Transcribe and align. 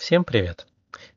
Всем 0.00 0.24
привет! 0.24 0.66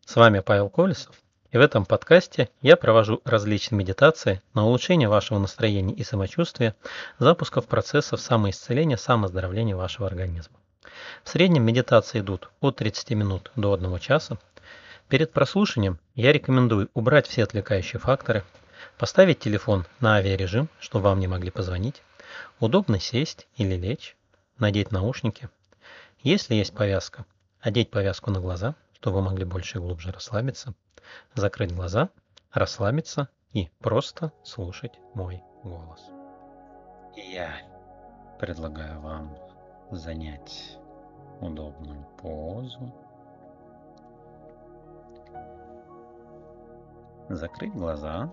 С 0.06 0.18
вами 0.18 0.42
Павел 0.42 0.70
Колесов, 0.70 1.16
и 1.52 1.58
в 1.58 1.62
этом 1.62 1.86
подкасте 1.86 2.50
я 2.62 2.76
провожу 2.76 3.22
различные 3.24 3.80
медитации 3.80 4.42
на 4.54 4.66
улучшение 4.66 5.08
вашего 5.08 5.40
настроения 5.40 5.94
и 5.94 6.04
самочувствия, 6.04 6.76
запусков 7.18 7.66
процессов 7.66 8.20
самоисцеления, 8.20 8.98
самоздоровления 8.98 9.74
вашего 9.74 10.06
организма. 10.06 10.58
В 11.24 11.30
среднем 11.30 11.64
медитации 11.64 12.20
идут 12.20 12.50
от 12.60 12.76
30 12.76 13.12
минут 13.12 13.54
до 13.56 13.72
1 13.72 14.00
часа. 14.00 14.38
Перед 15.08 15.32
прослушиванием 15.32 15.98
я 16.14 16.34
рекомендую 16.34 16.90
убрать 16.94 17.26
все 17.26 17.44
отвлекающие 17.44 18.02
факторы, 18.02 18.44
поставить 18.98 19.40
телефон 19.40 19.86
на 20.02 20.18
авиарежим, 20.18 20.68
чтобы 20.82 21.06
вам 21.06 21.22
не 21.22 21.28
могли 21.28 21.52
позвонить, 21.52 22.04
удобно 22.60 23.00
сесть 23.00 23.48
или 23.56 23.76
лечь, 23.76 24.18
надеть 24.60 24.92
наушники. 24.92 25.48
Если 26.22 26.56
есть 26.56 26.74
повязка, 26.74 27.24
одеть 27.64 27.90
повязку 27.90 28.30
на 28.30 28.42
глаза, 28.42 28.76
чтобы 28.94 29.18
вы 29.18 29.24
могли 29.24 29.46
больше 29.46 29.78
и 29.78 29.82
глубже 29.82 30.12
расслабиться, 30.12 30.74
закрыть 31.34 31.74
глаза, 31.74 32.10
расслабиться 32.52 33.30
и 33.54 33.70
просто 33.80 34.34
слушать 34.44 35.00
мой 35.14 35.42
голос. 35.64 36.02
Я 37.16 37.56
предлагаю 38.38 39.00
вам 39.00 39.38
занять 39.92 40.78
удобную 41.40 42.06
позу, 42.22 42.94
закрыть 47.30 47.74
глаза 47.74 48.30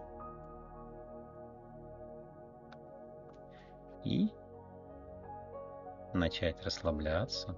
и 4.03 4.33
начать 6.15 6.61
расслабляться. 6.65 7.55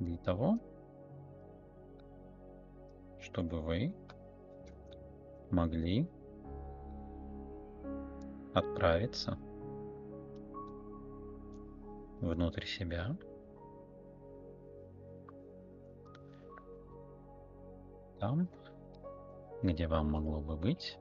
Для 0.00 0.16
того, 0.16 0.58
чтобы 3.20 3.60
вы 3.60 3.94
могли 5.50 6.08
отправиться 8.54 9.38
внутрь 12.20 12.64
себя 12.64 13.16
там, 18.18 18.48
где 19.62 19.86
вам 19.86 20.12
могло 20.12 20.40
бы 20.40 20.56
быть 20.56 20.98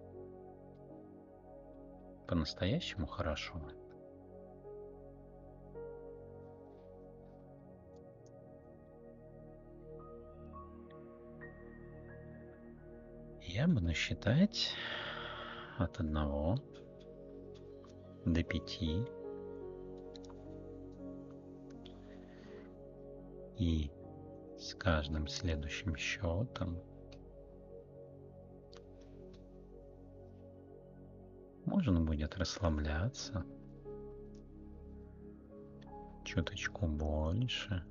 по-настоящему 2.27 3.07
хорошо. 3.07 3.53
Я 13.59 13.67
буду 13.67 13.93
считать 13.93 14.71
от 15.77 15.99
одного 15.99 16.55
до 18.23 18.41
пяти. 18.41 19.05
И 23.57 23.91
с 24.57 24.73
каждым 24.75 25.27
следующим 25.27 25.97
счетом 25.97 26.81
можно 31.65 31.99
будет 31.99 32.37
расслабляться 32.37 33.43
чуточку 36.23 36.87
больше. 36.87 37.83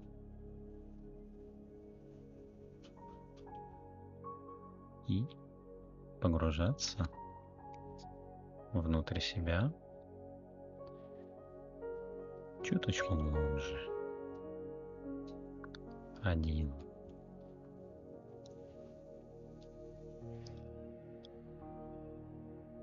И 5.09 5.27
погружаться 6.21 7.09
внутрь 8.73 9.21
себя 9.21 9.73
чуточку 12.63 13.15
глубже. 13.15 13.89
Один. 16.23 16.75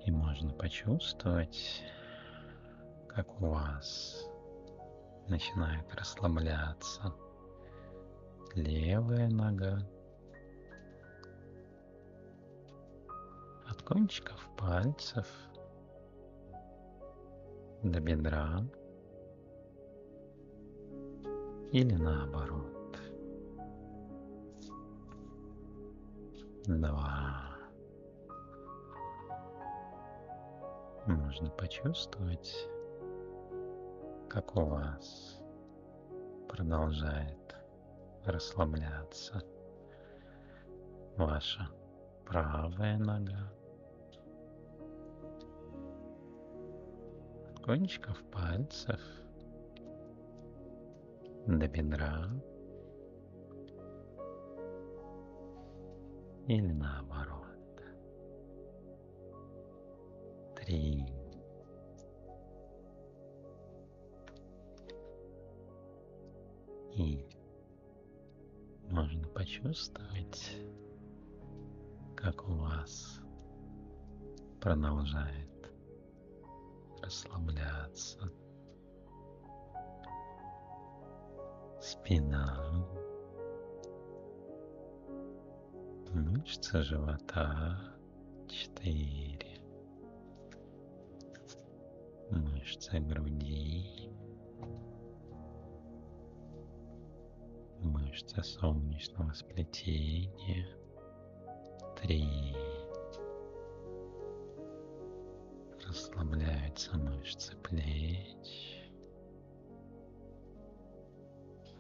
И 0.06 0.12
можно 0.12 0.54
почувствовать, 0.54 1.84
как 3.08 3.42
у 3.42 3.48
вас 3.48 4.30
начинает 5.28 5.94
расслабляться 5.94 7.14
левая 8.54 9.30
нога 9.30 9.80
кончиков 13.86 14.50
пальцев 14.58 15.28
до 17.84 18.00
бедра 18.00 18.62
или 21.72 21.94
наоборот. 21.94 22.98
Два. 26.66 27.56
Можно 31.06 31.52
почувствовать, 31.52 32.68
как 34.28 34.56
у 34.56 34.66
вас 34.66 35.40
продолжает 36.50 37.56
расслабляться 38.26 39.44
ваша 41.18 41.70
правая 42.26 42.98
нога. 42.98 43.52
Кончиков 47.66 48.24
пальцев 48.32 49.00
до 51.48 51.68
бедра 51.68 52.30
или 56.46 56.72
наоборот. 56.74 57.82
Три. 60.58 61.08
И 66.94 67.28
можно 68.92 69.28
почувствовать, 69.30 70.56
как 72.16 72.48
у 72.48 72.54
вас 72.58 73.20
продолжает 74.62 75.55
расслабляться. 77.06 78.20
Спина, 81.80 82.88
мышцы 86.12 86.82
живота. 86.82 87.92
Четыре, 88.48 89.60
мышцы 92.32 93.00
груди, 93.00 94.10
мышцы 97.82 98.44
солнечного 98.44 99.34
сплетения. 99.34 100.68
Три. 102.02 102.56
Расслабляются 106.16 106.98
мышцы 106.98 107.58
плеч. 107.58 108.76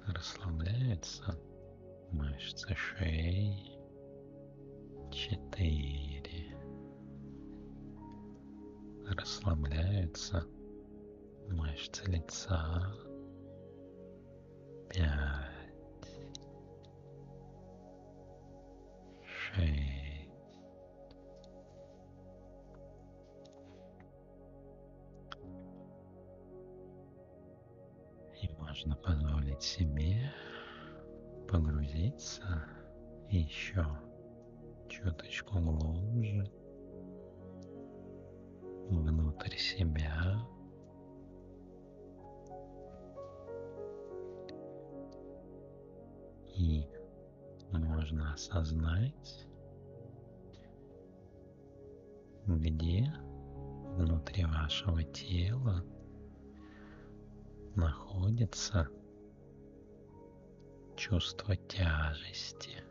расслабляются 0.07 1.39
мышцы 2.11 2.75
шеи. 2.75 3.79
Четыре. 5.09 6.53
Расслабляются 9.07 10.45
мышцы 11.47 12.03
лица. 12.11 12.93
Пять. 14.89 16.11
Шесть. 19.23 20.04
можно 28.75 28.97
позволить 28.97 29.61
себе 29.61 30.33
погрузиться 31.47 32.65
еще 33.29 33.85
чуточку 34.89 35.59
глубже 35.61 36.51
внутрь 38.89 39.55
себя. 39.55 40.45
И 46.53 46.85
можно 47.71 48.33
осознать, 48.33 49.47
где 52.45 53.13
внутри 53.95 54.43
вашего 54.43 55.01
тела 55.01 55.81
находится 57.75 58.87
чувство 60.95 61.55
тяжести. 61.55 62.83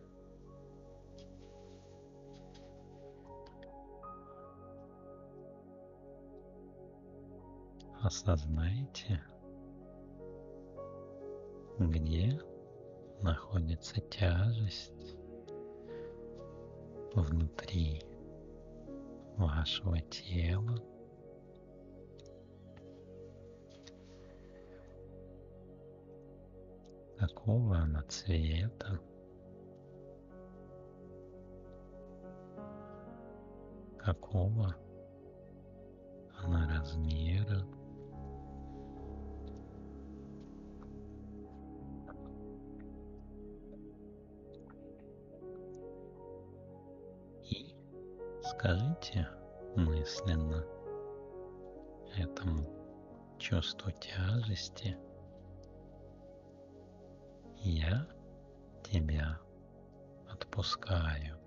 Осознайте, 8.02 9.22
где 11.78 12.38
находится 13.22 13.98
тяжесть 14.02 15.16
внутри 17.14 18.02
вашего 19.38 19.98
тела. 20.02 20.93
Какого 27.26 27.78
она 27.78 28.02
цвета? 28.02 29.00
Какого 33.98 34.76
она 36.36 36.68
размера? 36.68 37.64
И 47.44 47.74
скажите 48.42 49.26
мысленно 49.76 50.62
этому 52.18 52.68
чувству 53.38 53.90
тяжести– 53.92 54.98
я 57.64 58.06
тебя 58.82 59.40
отпускаю. 60.28 61.38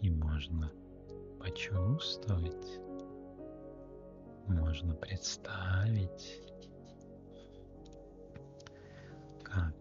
И 0.00 0.10
можно 0.10 0.72
почувствовать, 1.38 2.80
можно 4.46 4.94
представить, 4.94 6.40
как 9.42 9.74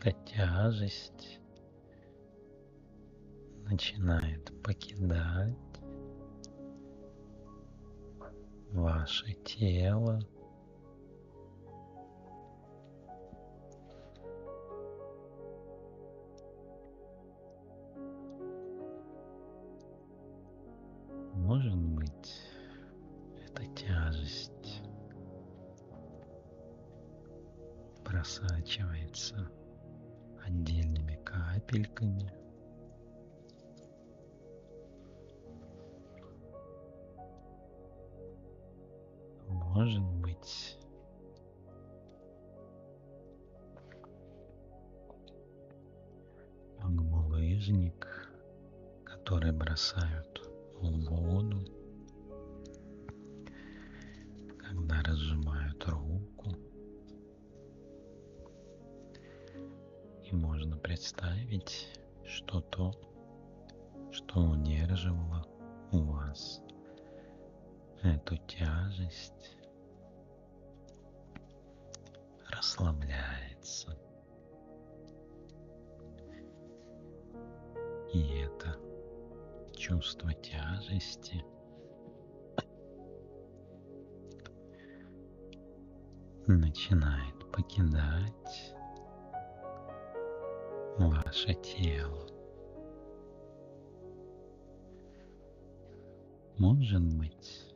эта 0.00 0.12
тяжесть 0.24 1.40
начинает 3.64 4.31
покидать 4.62 5.56
ваше 8.72 9.34
тело. 9.44 10.20
Может 39.82 40.00
быть 40.00 40.78
лыжник, 47.28 48.30
который 49.04 49.50
бросают 49.50 50.40
в 50.80 51.04
воду, 51.08 51.64
когда 54.56 55.02
разжимают 55.02 55.84
руку. 55.88 56.54
И 60.30 60.32
можно 60.32 60.76
представить, 60.76 61.88
что 62.24 62.60
то, 62.60 62.92
что 64.12 64.42
удерживало 64.42 65.44
у 65.90 65.98
вас 66.04 66.62
эту 68.04 68.36
тяжесть, 68.46 69.56
расслабляется. 72.62 73.98
И 78.12 78.22
это 78.38 78.78
чувство 79.76 80.32
тяжести 80.34 81.44
начинает 86.46 87.50
покидать 87.50 88.74
ваше 90.98 91.54
тело. 91.54 92.28
Может 96.58 97.02
быть, 97.18 97.74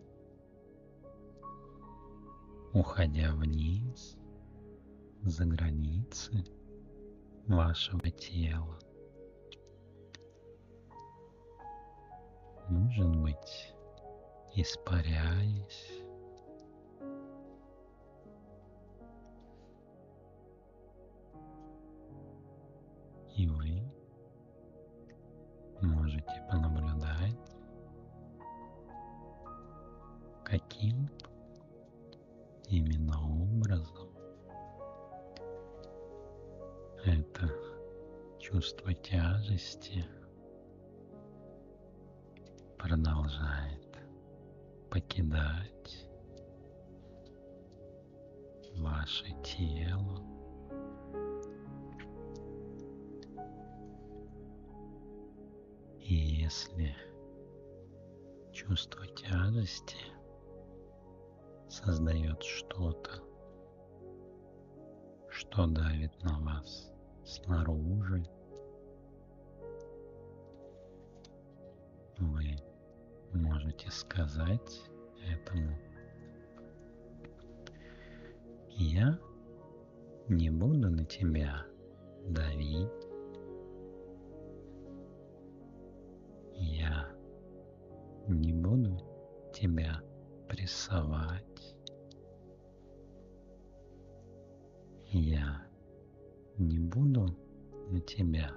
уходя 2.73 3.33
вниз, 3.33 4.17
за 5.27 5.45
границы 5.45 6.45
вашего 7.49 8.11
тела. 8.11 8.79
Может 12.69 13.17
быть, 13.17 13.75
испаряясь, 14.55 15.96
ваше 49.07 49.31
тело. 49.45 50.21
И 56.01 56.15
если 56.15 56.97
чувство 58.53 59.07
тяжести 59.07 59.97
создает 61.69 62.43
что-то, 62.43 63.23
что 65.31 65.67
давит 65.67 66.21
на 66.25 66.41
вас, 66.41 66.91
снаружи. 67.25 68.25
Вы 72.19 72.57
можете 73.33 73.89
сказать 73.89 74.81
этому 75.29 75.79
«Я 78.79 79.19
не 80.29 80.51
буду 80.51 80.91
на 80.91 81.05
тебя 81.05 81.65
давить, 82.29 83.09
я 86.55 87.11
не 88.29 88.53
буду 88.53 88.99
тебя 89.53 90.03
прессовать, 90.49 91.75
я 95.07 95.67
не 96.59 96.79
буду 96.79 97.37
на 97.89 98.01
тебя 98.01 98.53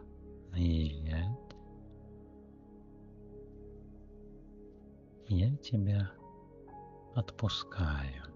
наезжать. 0.52 1.50
тебя 5.70 6.12
отпускаю. 7.14 8.29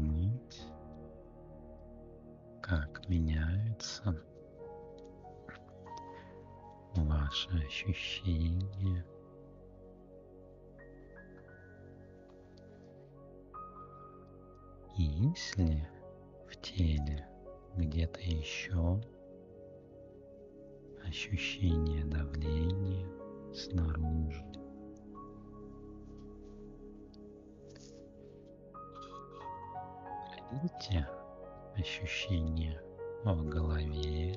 Осознать, 0.00 0.66
как 2.62 3.06
меняется 3.08 4.16
ваши 6.94 7.50
ощущения. 7.66 9.04
Если 14.96 15.86
в 16.48 16.56
теле 16.60 17.26
где-то 17.76 18.20
еще 18.20 19.00
ощущение 21.06 22.04
давления 22.06 23.06
снаружи, 23.52 24.59
Видите 30.52 31.06
ощущения 31.76 32.82
в 33.24 33.48
голове, 33.48 34.34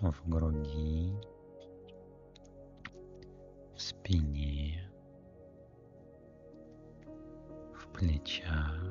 в 0.00 0.28
груди, 0.30 1.12
в 3.74 3.80
спине, 3.80 4.90
в 7.74 7.86
плечах. 7.92 8.81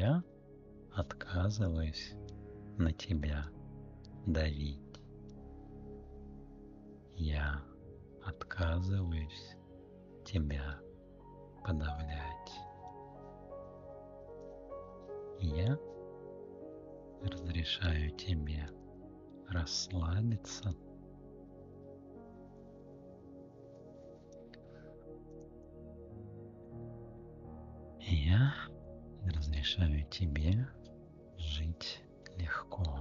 Я 0.00 0.22
отказываюсь 0.94 2.12
на 2.76 2.92
тебя 2.92 3.46
давить. 4.26 5.02
Я 7.16 7.60
отказываюсь 8.24 9.56
тебя 10.24 10.78
подавлять. 11.64 12.52
Я 15.40 15.76
разрешаю 17.20 18.12
тебе 18.12 18.68
расслабиться 19.48 20.76
разрешаю 29.68 30.04
тебе 30.10 30.66
жить 31.36 32.00
легко. 32.38 32.97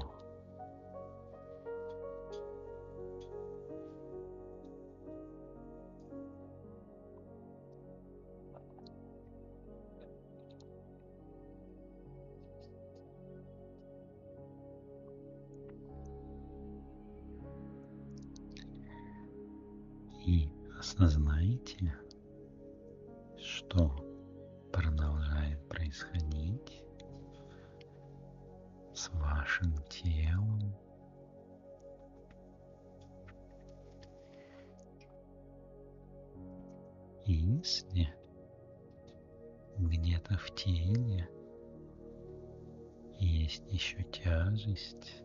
Есть 43.47 43.71
еще 43.71 44.03
тяжесть, 44.11 45.23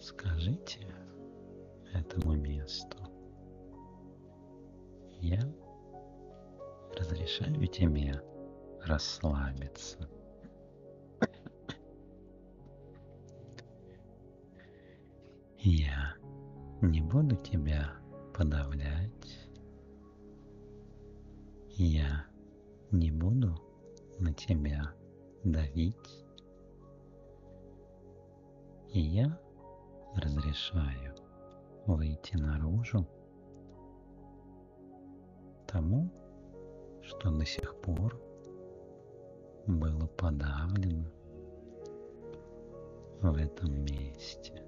скажите 0.00 0.86
этому 1.92 2.34
месту. 2.36 2.96
Я 5.20 5.40
разрешаю 6.96 7.66
тебе 7.66 8.22
расслабиться. 8.84 10.08
Я 15.58 16.14
не 16.80 17.00
буду 17.00 17.34
тебя 17.34 17.90
подавлять. 18.32 19.50
Я 21.70 22.24
не 22.92 23.10
буду 23.10 23.60
на 24.20 24.32
тебя 24.32 24.94
давить. 25.52 26.24
И 28.92 29.00
я 29.00 29.38
разрешаю 30.14 31.14
выйти 31.86 32.36
наружу 32.36 33.06
тому, 35.66 36.10
что 37.02 37.30
до 37.30 37.44
сих 37.44 37.80
пор 37.80 38.20
было 39.66 40.06
подавлено 40.06 41.10
в 43.20 43.36
этом 43.36 43.84
месте. 43.84 44.67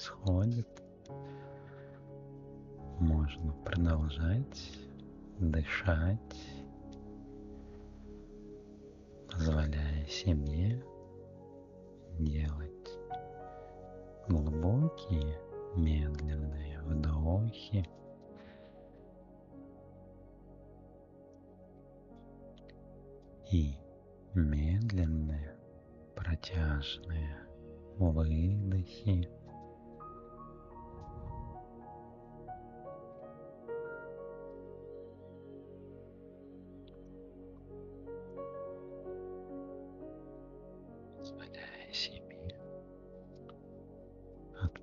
Происходит, 0.00 0.68
можно 2.98 3.52
продолжать 3.64 4.72
дышать, 5.38 6.18
позволяя 9.30 10.06
себе 10.06 10.82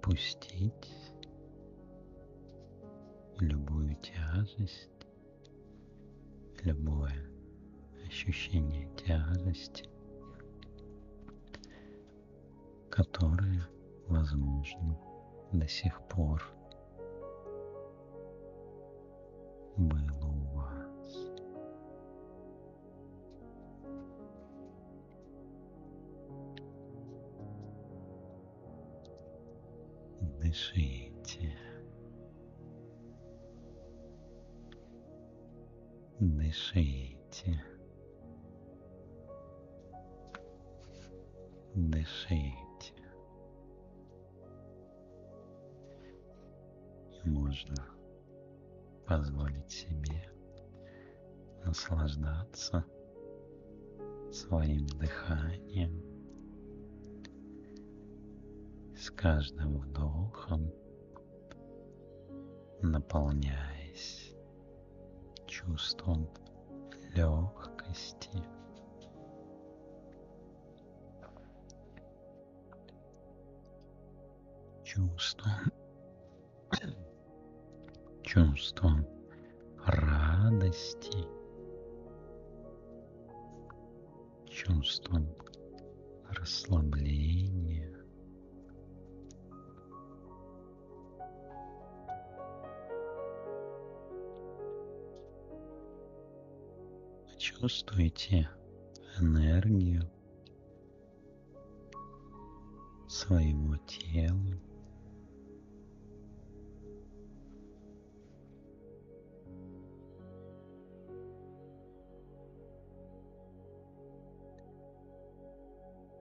отпустить 0.08 0.90
любую 3.40 3.96
тяжесть, 3.96 4.90
любое 6.64 7.30
ощущение 8.06 8.90
тяжести, 8.96 9.90
которое, 12.90 13.68
возможно, 14.08 14.98
до 15.52 15.68
сих 15.68 16.02
пор. 16.08 16.42
Было 19.76 20.17
Дышите. 30.58 31.54
Дышите. 36.20 37.64
Дышите. 41.76 42.96
Можно 47.24 47.76
позволить 49.06 49.70
себе 49.70 50.28
наслаждаться 51.64 52.84
своим 54.32 54.88
дыханием. 54.88 56.07
С 59.00 59.12
каждым 59.12 59.78
вдохом 59.78 60.74
наполняясь 62.82 64.34
чувством 65.46 66.28
легкости. 67.14 68.44
Чувством, 74.84 75.72
чувством 78.24 79.08
радости, 79.86 81.24
чувством 84.50 85.28
расслабления. 86.30 87.87
Чувствуйте 97.60 98.48
энергию 99.20 100.04
своего 103.08 103.76
тела. 103.78 104.62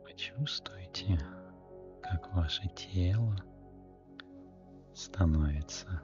Почувствуйте, 0.04 1.18
как 2.02 2.34
ваше 2.34 2.66
тело 2.74 3.36
становится 4.94 6.02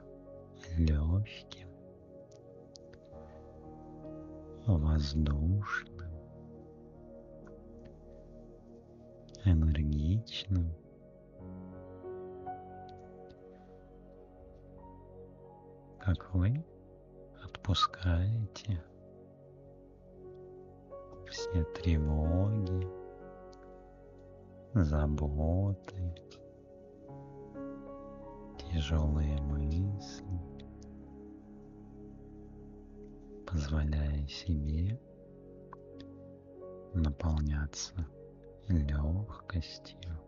легким, 0.77 1.72
воздушным, 4.65 6.11
энергичным. 9.45 10.73
Как 15.99 16.33
вы 16.33 16.63
отпускаете 17.43 18.83
все 21.29 21.63
тревоги, 21.75 22.87
заботы, 24.73 26.15
тяжелые 28.57 29.41
мысли, 29.41 30.52
позволяя 33.53 34.27
себе 34.27 34.99
наполняться 36.95 37.93
легкостью. 38.67 40.19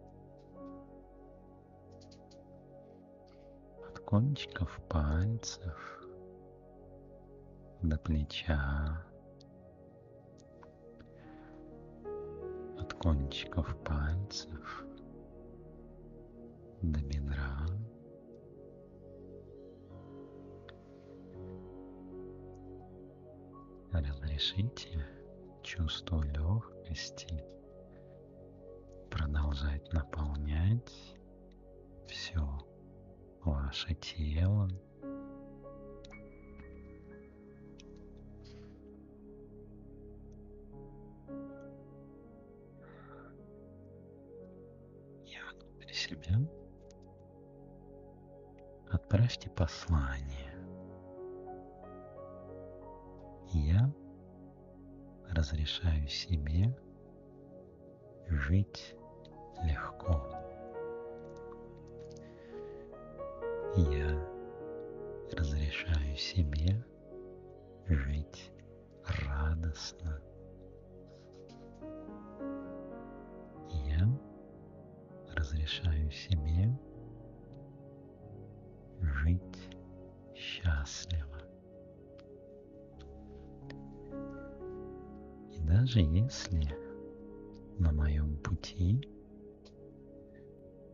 От 3.88 4.00
кончиков 4.00 4.80
пальцев 4.88 6.06
до 7.82 7.98
плеча, 7.98 9.04
от 12.78 12.94
кончиков 12.94 13.76
пальцев 13.84 14.86
до 16.84 17.00
бедра. 17.00 17.35
Разрешите 24.36 25.08
чувство 25.64 26.22
легкости 26.22 27.42
продолжать 29.10 29.94
наполнять 29.94 30.92
все 32.06 32.42
ваше 33.46 33.94
тело. 33.96 34.68
И 45.26 45.38
внутрь 45.50 45.94
себя 45.94 46.42
отправьте 48.92 49.50
послание. 49.52 50.25
Разрешаю 55.46 56.08
себе 56.08 56.76
жить 58.28 58.96
легко. 59.64 60.28
Я 63.76 64.28
разрешаю 65.34 66.16
себе 66.16 66.84
жить 67.88 68.52
радостно. 69.06 70.20
Я 73.70 74.10
разрешаю 75.36 76.10
себе 76.10 76.76
жить 79.00 79.70
счастливо. 80.34 81.25
Даже 85.96 86.08
если 86.08 86.76
на 87.80 87.94
моем 87.94 88.38
пути 88.40 89.02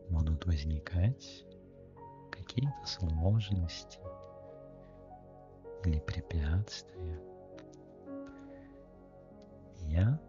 будут 0.08 0.46
возникать 0.46 1.44
какие-то 2.30 2.86
сложности 2.86 3.98
или 5.84 5.98
препятствия. 5.98 7.20
Я 9.88 10.20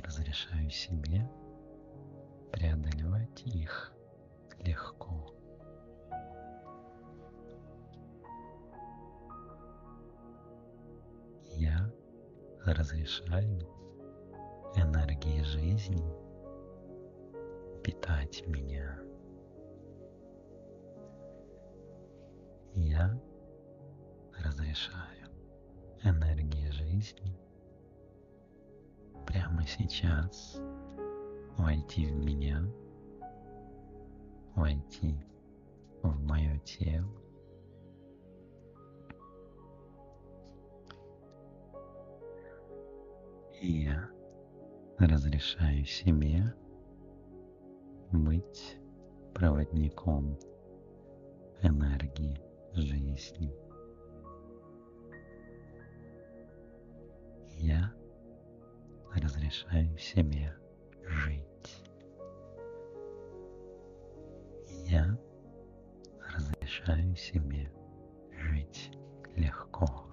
разрешаю 0.00 0.68
себе 0.68 1.26
преодолевать 2.52 3.46
их 3.46 3.94
легко. 4.58 5.34
Разрешаю 12.74 13.68
энергии 14.76 15.42
жизни 15.42 16.04
питать 17.82 18.46
меня. 18.46 18.98
Я 22.74 23.20
разрешаю 24.38 25.28
энергии 26.02 26.70
жизни 26.70 27.36
прямо 29.26 29.66
сейчас 29.66 30.60
войти 31.56 32.06
в 32.06 32.14
меня, 32.14 32.62
войти 34.54 35.20
в 36.02 36.20
мое 36.20 36.58
тело. 36.60 37.19
Я 43.62 44.08
разрешаю 44.98 45.84
себе 45.84 46.54
быть 48.10 48.78
проводником 49.34 50.38
энергии 51.60 52.40
жизни. 52.72 53.54
Я 57.58 57.92
разрешаю 59.14 59.98
себе 59.98 60.56
жить. 61.04 61.84
Я 64.86 65.18
себе 67.14 67.70
жить 68.30 68.90
легко. 69.36 70.09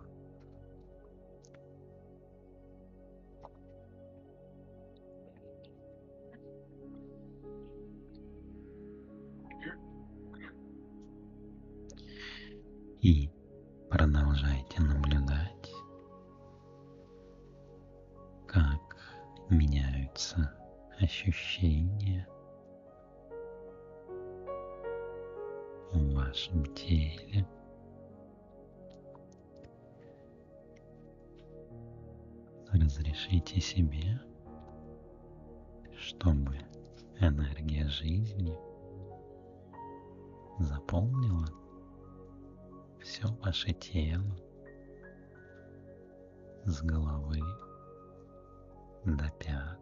До 49.18 49.30
пят, 49.40 49.80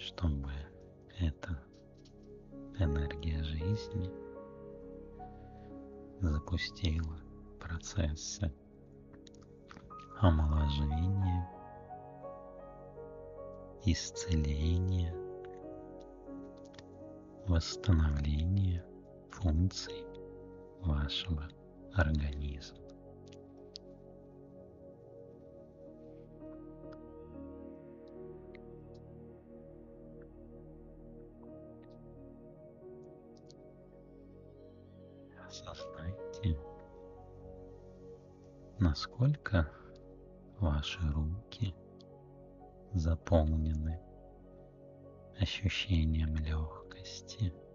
чтобы 0.00 0.52
эта 1.18 1.60
энергия 2.78 3.42
жизни 3.42 4.10
запустила 6.20 7.18
процессы 7.60 8.52
омоложения, 10.20 11.50
исцеления, 13.84 15.14
восстановления 17.46 18.84
функций 19.30 20.04
вашего 20.80 21.48
организма. 21.92 22.85
Заполнены 43.26 44.00
ощущением 45.40 46.36
легкости– 46.36 47.52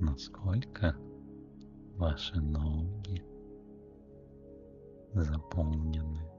насколько 0.00 0.94
ваши 1.96 2.38
ноги 2.40 3.24
заполнены 5.14 6.30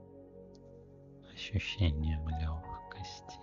ощущением 1.32 2.28
легкости. 2.28 3.40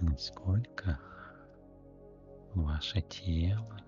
Насколько 0.00 0.98
ваше 2.54 3.00
тело, 3.02 3.78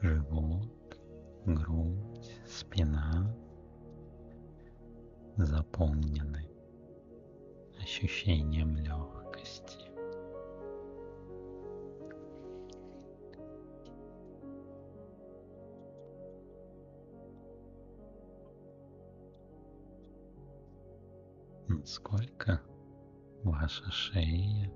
живот, 0.00 0.98
грудь, 1.44 2.32
спина 2.46 3.34
заполнены 5.36 6.48
ощущением 7.80 8.76
легкости. 8.76 9.88
Насколько 21.68 22.62
ваша 23.42 23.90
шея 23.90 24.72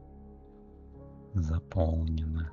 заполнена 1.35 2.53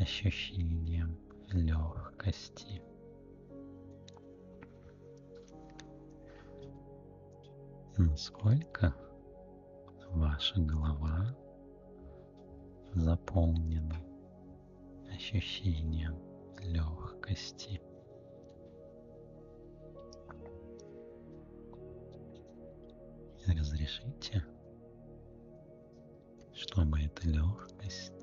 ощущением 0.00 1.18
легкости. 1.52 2.82
насколько 7.98 8.94
ваша 10.12 10.58
голова 10.60 11.36
заполнена 12.94 13.96
ощущением 15.14 16.16
легкости. 16.60 17.82
разрешите, 23.46 24.44
чтобы 26.54 27.00
эта 27.00 27.28
легкость 27.28 28.19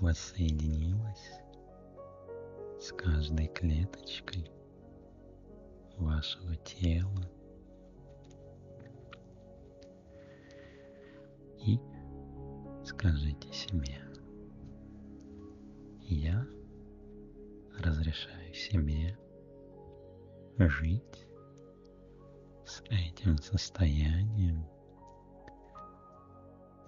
воссоединилась 0.00 1.32
с 2.80 2.92
каждой 2.92 3.48
клеточкой 3.48 4.50
вашего 5.96 6.54
тела. 6.56 7.30
И 11.58 11.80
скажите 12.84 13.52
себе, 13.52 14.00
я 16.02 16.46
разрешаю 17.78 18.54
себе 18.54 19.18
жить 20.58 21.26
с 22.64 22.82
этим 22.90 23.38
состоянием 23.38 24.64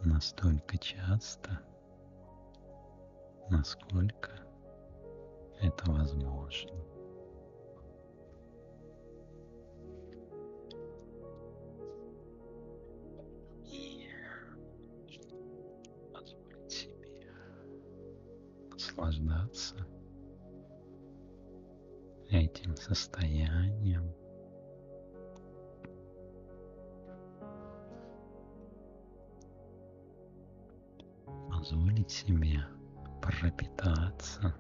настолько 0.03 0.79
часто, 0.79 1.61
насколько 3.51 4.31
это 5.61 5.91
возможно. 5.91 6.79
наслаждаться 18.99 19.75
этим 22.31 22.77
состоянием. 22.77 24.15
Позволить 31.51 32.11
себе 32.11 32.61
пропитаться 33.29 34.55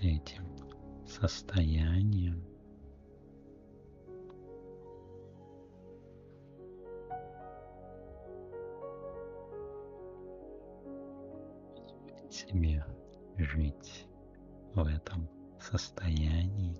этим 0.00 0.44
состоянием. 1.06 2.46
себе 12.30 12.84
жить 13.36 14.06
в 14.72 14.86
этом 14.86 15.28
состоянии, 15.60 16.78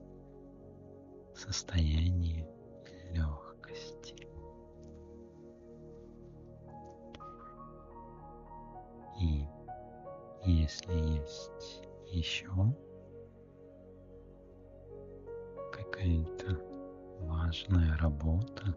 состоянии 1.35 2.47
легкости. 3.11 3.50
Если 10.70 11.18
есть 11.18 11.83
еще 12.06 12.48
какая-то 15.72 16.61
важная 17.22 17.96
работа, 17.96 18.76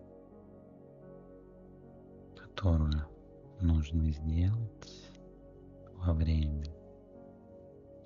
которую 2.36 3.06
нужно 3.62 4.12
сделать 4.12 5.12
во 5.94 6.14
время 6.14 6.66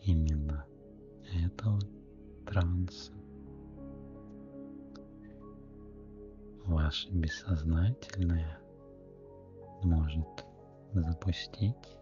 именно 0.02 0.66
этого 1.46 1.80
транса. 2.46 3.14
Ваше 6.66 7.10
бессознательное 7.12 8.60
может 9.82 10.46
запустить 10.92 11.97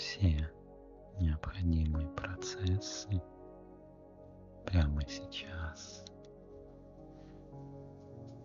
все 0.00 0.50
необходимые 1.20 2.08
процессы 2.08 3.22
прямо 4.64 5.02
сейчас. 5.06 6.02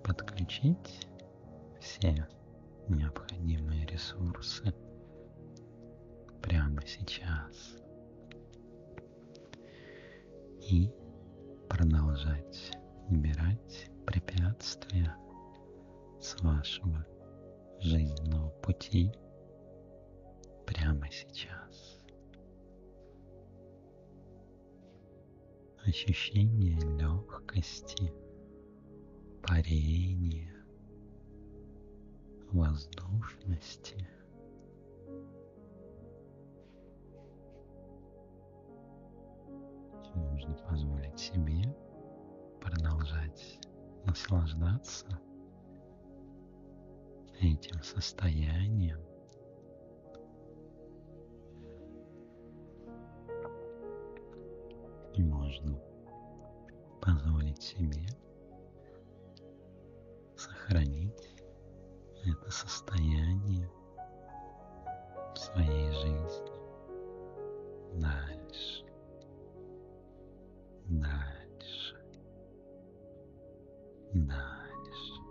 Подключить 0.04 1.08
все 1.80 2.28
необходимые 2.89 3.86
ресурсы 3.86 4.76
прямо 6.41 6.86
сейчас. 6.86 7.78
И 10.70 10.91
продолжать 11.70 12.74
убирать 13.08 13.89
препятствия 14.06 15.15
с 16.20 16.36
вашего 16.41 17.06
жизненного 17.80 18.50
пути 18.62 19.13
прямо 20.65 21.10
сейчас. 21.12 21.99
Ощущение 25.86 26.80
легкости, 26.97 28.12
парения, 29.43 30.54
воздушности. 32.51 34.08
Можно 40.15 40.56
позволить 40.67 41.19
себе 41.19 41.75
продолжать 42.62 43.60
наслаждаться 44.06 45.08
этим 47.39 47.84
состоянием. 47.84 49.05
Можно 55.23 55.80
позволить 57.01 57.62
себе 57.62 58.08
сохранить 60.36 61.36
это 62.25 62.51
состояние 62.51 63.69
в 65.34 65.38
своей 65.38 65.91
жизни. 65.91 66.56
Дальше, 67.99 68.86
дальше, 70.88 71.95
дальше. 74.13 75.21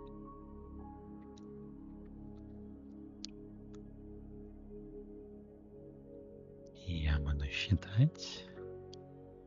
Я 6.87 7.19
буду 7.19 7.45
считать 7.45 8.44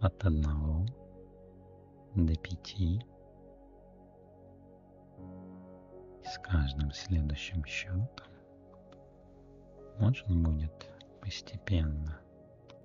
от 0.09 0.25
одного 0.25 0.87
до 2.15 2.35
пяти. 2.37 3.05
И 6.23 6.27
с 6.27 6.39
каждым 6.39 6.93
следующим 6.93 7.65
счетом 7.67 8.27
можно 9.99 10.51
будет 10.51 10.91
постепенно 11.21 12.19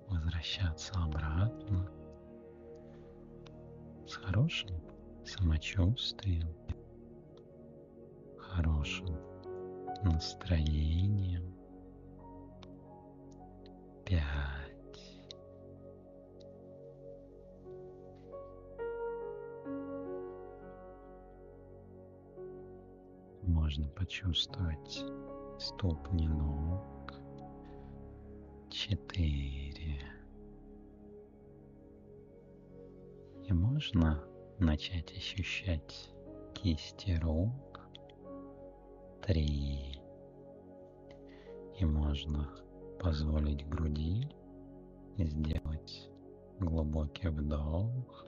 возвращаться 0.08 0.92
обратно 1.02 1.88
с 4.06 4.14
хорошим 4.16 4.76
самочувствием, 5.24 6.54
хорошим 8.38 9.16
настроением. 10.02 11.54
Пять. 14.04 14.63
Можно 23.64 23.88
почувствовать 23.88 25.06
ступни 25.58 26.28
ног. 26.28 27.14
Четыре. 28.68 30.02
И 33.48 33.52
можно 33.54 34.22
начать 34.58 35.16
ощущать 35.16 36.10
кисти 36.52 37.18
рук. 37.22 37.80
Три. 39.22 39.98
И 41.78 41.86
можно 41.86 42.50
позволить 43.00 43.66
груди 43.66 44.28
сделать 45.16 46.10
глубокий 46.60 47.28
вдох 47.28 48.26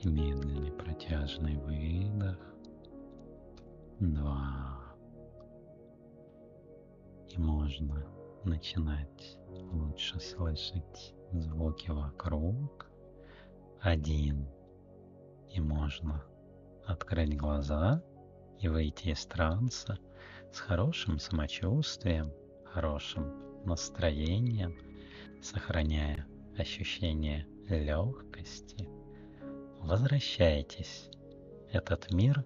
и 0.00 0.08
медленный 0.08 0.72
протяжный 0.72 1.58
выдох. 1.58 2.57
Два. 4.00 4.94
И 7.30 7.36
можно 7.36 8.06
начинать 8.44 9.36
лучше 9.48 10.20
слышать 10.20 11.16
звуки 11.32 11.90
вокруг. 11.90 12.88
Один. 13.80 14.48
И 15.50 15.60
можно 15.60 16.24
открыть 16.86 17.36
глаза 17.36 18.00
и 18.60 18.68
выйти 18.68 19.08
из 19.08 19.26
транса 19.26 19.98
с 20.52 20.60
хорошим 20.60 21.18
самочувствием, 21.18 22.32
хорошим 22.66 23.64
настроением, 23.64 24.78
сохраняя 25.42 26.24
ощущение 26.56 27.48
легкости. 27.68 28.88
Возвращайтесь. 29.80 31.10
Этот 31.72 32.12
мир 32.12 32.44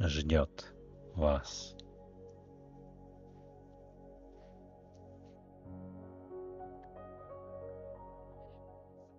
ждет 0.00 0.74
вас. 1.18 1.74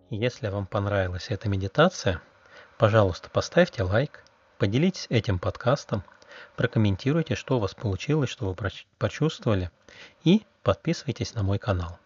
Если 0.09 0.47
вам 0.47 0.65
понравилась 0.65 1.27
эта 1.29 1.47
медитация, 1.49 2.19
пожалуйста, 2.79 3.29
поставьте 3.29 3.83
лайк, 3.83 4.23
поделитесь 4.57 5.05
этим 5.09 5.37
подкастом, 5.37 6.03
прокомментируйте, 6.55 7.35
что 7.35 7.57
у 7.57 7.59
вас 7.59 7.75
получилось, 7.75 8.31
что 8.31 8.45
вы 8.45 8.55
почувствовали, 8.97 9.69
и 10.23 10.47
подписывайтесь 10.63 11.35
на 11.35 11.43
мой 11.43 11.59
канал. 11.59 11.99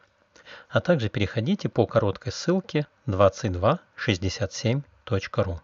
А 0.68 0.82
также 0.82 1.08
переходите 1.08 1.70
по 1.70 1.88
короткой 1.88 2.34
ссылке 2.34 2.88
2267.ru. 3.08 5.62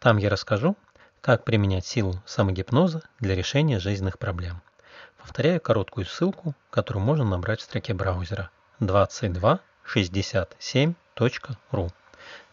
Там 0.00 0.18
я 0.18 0.30
расскажу, 0.30 0.76
как 1.24 1.44
применять 1.44 1.86
силу 1.86 2.22
самогипноза 2.26 3.00
для 3.18 3.34
решения 3.34 3.78
жизненных 3.78 4.18
проблем. 4.18 4.60
Повторяю 5.16 5.58
короткую 5.58 6.04
ссылку, 6.04 6.54
которую 6.68 7.02
можно 7.02 7.24
набрать 7.24 7.60
в 7.60 7.62
строке 7.62 7.94
браузера 7.94 8.50
2267 8.78 10.94
ру. 11.70 11.88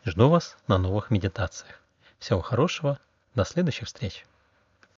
Жду 0.06 0.30
вас 0.30 0.56
на 0.68 0.78
новых 0.78 1.12
медитациях. 1.12 1.82
Всего 2.18 2.40
хорошего, 2.40 2.98
до 3.36 3.44
следующих 3.44 3.88
встреч! 3.88 4.26